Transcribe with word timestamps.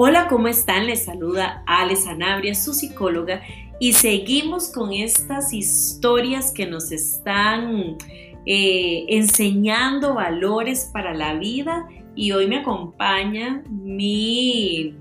Hola, 0.00 0.28
¿cómo 0.28 0.46
están? 0.46 0.86
Les 0.86 1.06
saluda 1.06 1.64
Ale 1.66 1.96
Sanabria, 1.96 2.54
su 2.54 2.72
psicóloga, 2.72 3.42
y 3.80 3.94
seguimos 3.94 4.70
con 4.70 4.92
estas 4.92 5.52
historias 5.52 6.52
que 6.52 6.66
nos 6.66 6.92
están 6.92 7.96
eh, 8.46 9.06
enseñando 9.08 10.14
valores 10.14 10.88
para 10.92 11.14
la 11.14 11.34
vida. 11.34 11.88
Y 12.14 12.30
hoy 12.30 12.46
me 12.46 12.58
acompaña 12.58 13.64
mi 13.68 14.94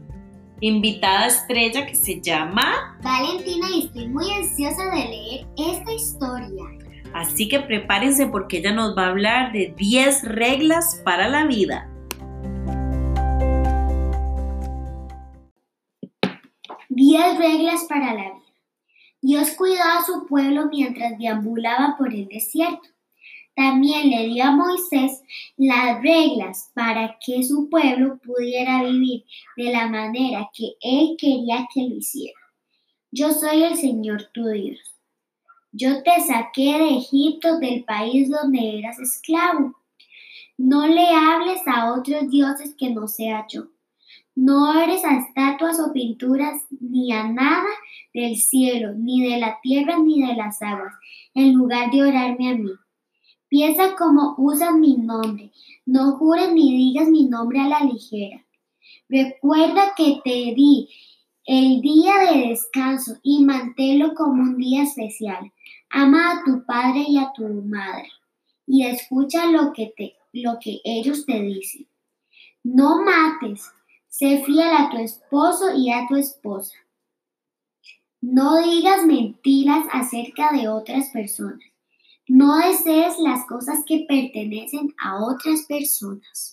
invitada 0.62 1.28
estrella 1.28 1.86
que 1.86 1.94
se 1.94 2.20
llama 2.20 2.98
Valentina 3.04 3.68
y 3.76 3.86
estoy 3.86 4.08
muy 4.08 4.32
ansiosa 4.32 4.84
de 4.96 5.10
leer 5.10 5.48
esta 5.58 5.94
historia. 5.94 6.66
Así 7.14 7.48
que 7.48 7.60
prepárense 7.60 8.26
porque 8.26 8.58
ella 8.58 8.72
nos 8.72 8.98
va 8.98 9.06
a 9.06 9.10
hablar 9.10 9.52
de 9.52 9.76
10 9.78 10.24
reglas 10.24 11.04
para 11.06 11.30
la 11.30 11.46
vida. 11.46 11.88
10 16.98 17.38
reglas 17.38 17.84
para 17.88 18.16
la 18.16 18.24
vida. 18.24 18.54
Dios 19.22 19.52
cuidó 19.52 19.84
a 19.84 20.04
su 20.04 20.26
pueblo 20.26 20.66
mientras 20.72 21.16
deambulaba 21.20 21.96
por 21.96 22.12
el 22.12 22.28
desierto. 22.28 22.90
También 23.56 24.10
le 24.10 24.26
dio 24.26 24.44
a 24.46 24.50
Moisés 24.50 25.22
las 25.58 26.02
reglas 26.02 26.72
para 26.74 27.20
que 27.24 27.44
su 27.44 27.70
pueblo 27.70 28.18
pudiera 28.18 28.84
vivir 28.84 29.26
de 29.56 29.72
la 29.72 29.88
manera 29.88 30.50
que 30.52 30.72
él 30.82 31.16
quería 31.20 31.68
que 31.72 31.82
lo 31.82 31.98
hiciera. 31.98 32.40
Yo 33.12 33.32
soy 33.32 33.62
el 33.62 33.78
Señor 33.78 34.32
tu 34.34 34.48
Dios. 34.48 34.80
Yo 35.72 36.02
te 36.02 36.20
saqué 36.22 36.80
de 36.80 36.98
Egipto, 36.98 37.60
del 37.60 37.84
país 37.84 38.28
donde 38.28 38.80
eras 38.80 38.98
esclavo. 38.98 39.76
No 40.58 40.88
le 40.88 41.10
hables 41.10 41.62
a 41.68 41.94
otros 41.94 42.28
dioses 42.32 42.74
que 42.76 42.90
no 42.90 43.08
sea 43.08 43.46
yo. 43.48 43.68
No 44.38 44.80
eres 44.80 45.04
a 45.04 45.18
estatuas 45.18 45.80
o 45.80 45.92
pinturas, 45.92 46.62
ni 46.70 47.12
a 47.12 47.24
nada 47.24 47.66
del 48.14 48.36
cielo, 48.36 48.94
ni 48.94 49.28
de 49.28 49.40
la 49.40 49.60
tierra, 49.64 49.98
ni 49.98 50.22
de 50.22 50.36
las 50.36 50.62
aguas, 50.62 50.94
en 51.34 51.54
lugar 51.54 51.90
de 51.90 52.04
orarme 52.04 52.52
a 52.52 52.56
mí. 52.56 52.70
Piensa 53.50 53.96
cómo 53.98 54.36
usas 54.38 54.76
mi 54.76 54.96
nombre. 54.96 55.52
No 55.88 56.18
jures 56.18 56.54
ni 56.54 56.78
digas 56.78 57.10
mi 57.10 57.28
nombre 57.28 57.62
a 57.62 57.68
la 57.68 57.80
ligera. 57.80 58.46
Recuerda 59.10 59.96
que 59.98 60.22
te 60.24 60.54
di 60.54 60.88
el 61.44 61.82
día 61.82 62.14
de 62.30 62.50
descanso 62.50 63.18
y 63.24 63.44
manténlo 63.44 64.14
como 64.14 64.44
un 64.44 64.58
día 64.58 64.84
especial. 64.84 65.52
Ama 65.90 66.34
a 66.34 66.44
tu 66.44 66.64
padre 66.64 67.06
y 67.08 67.18
a 67.18 67.32
tu 67.34 67.48
madre 67.48 68.08
y 68.68 68.86
escucha 68.86 69.50
lo 69.50 69.74
que, 69.74 69.94
te, 69.98 70.16
lo 70.32 70.60
que 70.60 70.80
ellos 70.84 71.26
te 71.26 71.42
dicen. 71.42 71.88
No 72.64 73.04
mates. 73.04 73.72
Sé 74.10 74.44
fiel 74.46 74.70
a 74.70 74.90
tu 74.90 74.98
esposo 74.98 75.76
y 75.76 75.92
a 75.92 76.08
tu 76.08 76.16
esposa. 76.16 76.76
No 78.22 78.58
digas 78.64 79.06
mentiras 79.06 79.86
acerca 79.92 80.52
de 80.52 80.68
otras 80.68 81.10
personas. 81.10 81.60
No 82.28 82.58
desees 82.58 83.20
las 83.20 83.46
cosas 83.48 83.84
que 83.86 84.06
pertenecen 84.08 84.94
a 85.00 85.24
otras 85.24 85.66
personas. 85.68 86.52